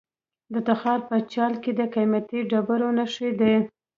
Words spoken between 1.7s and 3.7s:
د قیمتي ډبرو نښې دي.